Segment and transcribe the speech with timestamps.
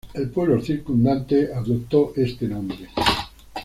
[0.15, 2.89] El Pueblo circundante, adoptó este nombre.